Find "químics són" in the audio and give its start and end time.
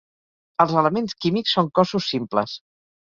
1.25-1.69